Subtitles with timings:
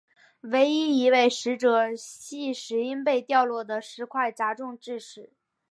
[0.39, 5.29] 唯一一位死者系因被掉落的石块砸中致死。